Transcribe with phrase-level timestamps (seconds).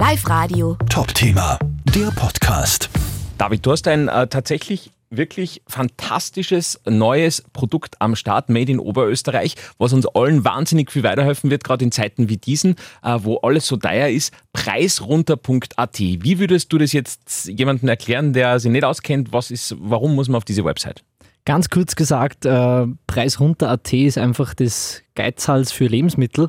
[0.00, 0.78] Live Radio.
[0.88, 1.58] Top-Thema,
[1.94, 2.88] der Podcast.
[3.36, 9.56] David, du hast ein äh, tatsächlich wirklich fantastisches neues Produkt am Start, Made in Oberösterreich,
[9.76, 13.66] was uns allen wahnsinnig viel weiterhelfen wird, gerade in Zeiten wie diesen, äh, wo alles
[13.66, 14.32] so teuer ist.
[14.54, 15.98] Preisrunter.at.
[15.98, 19.34] Wie würdest du das jetzt jemandem erklären, der sich nicht auskennt?
[19.34, 21.04] Was ist, warum muss man auf diese Website?
[21.44, 26.48] Ganz kurz gesagt, äh, Preisrunter.at ist einfach das Geizhals für Lebensmittel.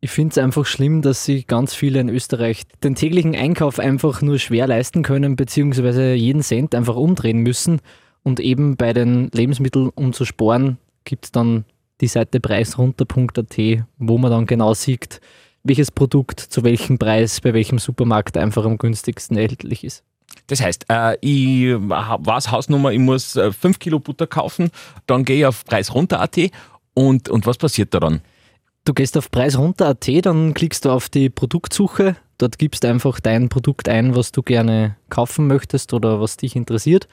[0.00, 4.22] Ich finde es einfach schlimm, dass sich ganz viele in Österreich den täglichen Einkauf einfach
[4.22, 7.80] nur schwer leisten können, beziehungsweise jeden Cent einfach umdrehen müssen.
[8.22, 11.64] Und eben bei den Lebensmitteln, um zu sparen, gibt es dann
[12.00, 13.58] die Seite preisrunter.at,
[13.98, 15.20] wo man dann genau sieht,
[15.64, 20.04] welches Produkt zu welchem Preis bei welchem Supermarkt einfach am günstigsten erhältlich ist.
[20.46, 24.70] Das heißt, äh, ich weiß Hausnummer, ich muss 5 äh, Kilo Butter kaufen,
[25.06, 26.38] dann gehe ich auf preisrunter.at
[26.94, 28.20] und, und was passiert da dann?
[28.88, 32.16] Du gehst auf preisrunter.at, dann klickst du auf die Produktsuche.
[32.38, 36.56] Dort gibst du einfach dein Produkt ein, was du gerne kaufen möchtest oder was dich
[36.56, 37.06] interessiert.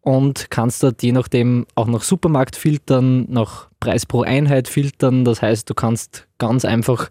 [0.00, 5.24] Und kannst dort je nachdem auch nach Supermarkt filtern, nach Preis pro Einheit filtern.
[5.24, 7.10] Das heißt, du kannst ganz einfach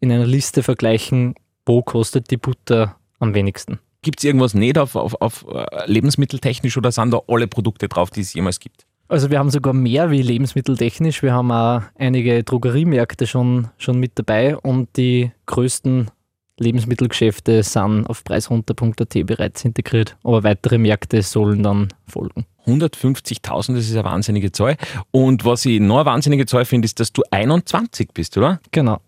[0.00, 3.78] in einer Liste vergleichen, wo kostet die Butter am wenigsten.
[4.02, 8.10] Gibt es irgendwas nicht auf, auf, auf äh, lebensmitteltechnisch oder sind da alle Produkte drauf,
[8.10, 8.84] die es jemals gibt?
[9.08, 11.22] Also wir haben sogar mehr wie lebensmitteltechnisch.
[11.22, 16.10] Wir haben auch einige Drogeriemärkte schon, schon mit dabei und die größten
[16.58, 22.46] Lebensmittelgeschäfte sind auf preisrunter.at bereits integriert, aber weitere Märkte sollen dann folgen.
[22.66, 24.76] 150.000, das ist eine wahnsinnige Zahl.
[25.10, 28.60] Und was ich noch eine wahnsinnige Zahl finde, ist, dass du 21 bist, oder?
[28.70, 29.00] Genau.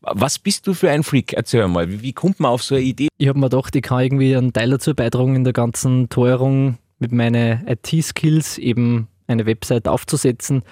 [0.00, 1.32] Was bist du für ein Freak?
[1.34, 3.08] Erzähl mal, wie, wie kommt man auf so eine Idee?
[3.18, 6.78] Ich habe mir gedacht, ich kann irgendwie einen Teil dazu beitragen in der ganzen Teuerung
[6.98, 10.62] mit meinen IT-Skills eben eine Website aufzusetzen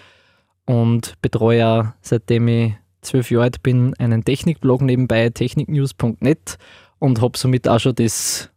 [0.66, 6.58] und betreue ja, seitdem ich zwölf Jahre alt bin, einen Technikblog nebenbei, techniknews.net
[6.98, 8.50] und habe somit auch schon das,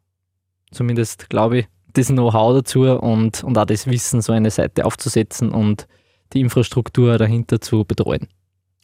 [0.72, 5.52] zumindest glaube ich, das Know-how dazu und, und auch das Wissen, so eine Seite aufzusetzen
[5.52, 5.88] und
[6.34, 8.28] die Infrastruktur dahinter zu betreuen.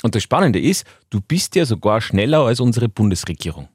[0.04, 3.70] Und das Spannende ist, du bist ja sogar schneller als unsere Bundesregierung.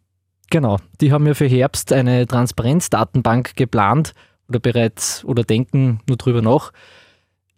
[0.51, 4.15] Genau, die haben ja für Herbst eine Transparenzdatenbank geplant
[4.49, 6.73] oder bereits oder denken nur drüber nach,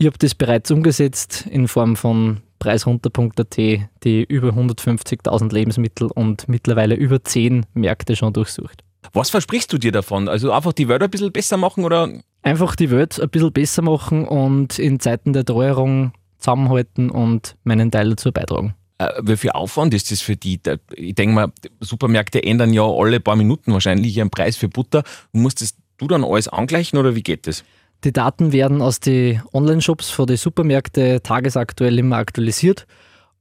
[0.03, 6.97] ich habe das bereits umgesetzt in Form von preisrunter.at, die über 150.000 Lebensmittel und mittlerweile
[6.97, 8.83] über 10 Märkte schon durchsucht.
[9.13, 10.29] Was versprichst du dir davon?
[10.29, 12.09] Also einfach die Welt ein bisschen besser machen oder?
[12.43, 17.93] Einfach die Welt ein bisschen besser machen und in Zeiten der Teuerung zusammenhalten und meinen
[17.93, 18.75] Teil dazu beitragen.
[18.99, 20.59] Äh, wie viel Aufwand ist das für die?
[20.97, 25.05] Ich denke mal, Supermärkte ändern ja alle paar Minuten wahrscheinlich ihren Preis für Butter.
[25.31, 27.63] Musstest du dann alles angleichen oder wie geht das?
[28.05, 32.87] Die Daten werden aus den Online-Shops von den Supermärkten tagesaktuell immer aktualisiert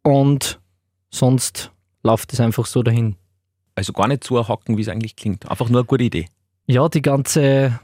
[0.03, 0.59] und
[1.09, 1.71] sonst
[2.03, 3.15] läuft es einfach so dahin.
[3.73, 5.49] Also gar nicht so hacken, wie es eigentlich klingt.
[5.49, 6.27] Einfach nur eine gute Idee.
[6.67, 7.79] Ja, die ganze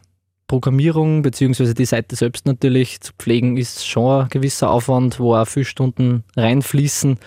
[0.45, 1.73] Programmierung bzw.
[1.73, 6.23] die Seite selbst natürlich zu pflegen ist schon ein gewisser Aufwand, wo auch viele Stunden
[6.35, 7.17] reinfließen.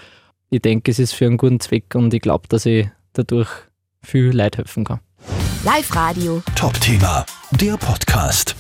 [0.51, 3.51] Ich denke, es ist für einen guten Zweck und ich glaube, dass ich dadurch
[4.03, 5.01] viel Leid helfen kann.
[5.65, 6.43] Live Radio.
[6.55, 8.57] Top-Thema, der Podcast.